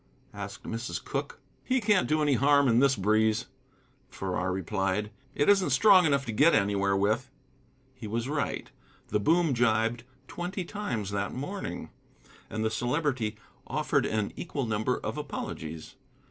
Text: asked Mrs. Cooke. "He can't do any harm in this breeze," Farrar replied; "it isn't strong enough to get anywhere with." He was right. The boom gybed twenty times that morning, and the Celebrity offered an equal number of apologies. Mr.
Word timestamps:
asked 0.33 0.63
Mrs. 0.63 1.05
Cooke. 1.05 1.39
"He 1.63 1.79
can't 1.79 2.07
do 2.07 2.23
any 2.23 2.33
harm 2.33 2.67
in 2.67 2.79
this 2.79 2.95
breeze," 2.95 3.45
Farrar 4.09 4.51
replied; 4.51 5.11
"it 5.35 5.47
isn't 5.47 5.69
strong 5.69 6.07
enough 6.07 6.25
to 6.25 6.31
get 6.31 6.55
anywhere 6.55 6.97
with." 6.97 7.29
He 7.93 8.07
was 8.07 8.27
right. 8.27 8.71
The 9.09 9.19
boom 9.19 9.53
gybed 9.53 10.01
twenty 10.27 10.63
times 10.65 11.11
that 11.11 11.35
morning, 11.35 11.91
and 12.49 12.65
the 12.65 12.71
Celebrity 12.71 13.37
offered 13.67 14.07
an 14.07 14.33
equal 14.35 14.65
number 14.65 14.97
of 14.97 15.19
apologies. 15.19 15.89
Mr. 15.89 15.95